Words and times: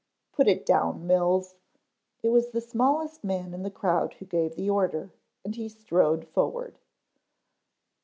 "Put 0.31 0.47
it 0.47 0.65
down, 0.65 1.05
Mills." 1.05 1.57
It 2.23 2.29
was 2.29 2.49
the 2.49 2.59
smallest 2.59 3.23
man 3.23 3.53
in 3.53 3.61
the 3.61 3.69
crowd 3.69 4.15
who 4.15 4.25
gave 4.25 4.55
the 4.55 4.67
order 4.67 5.11
and 5.45 5.55
he 5.55 5.69
strode 5.69 6.27
forward. 6.27 6.79